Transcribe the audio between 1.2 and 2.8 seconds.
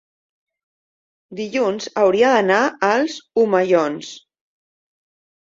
dilluns hauria d'anar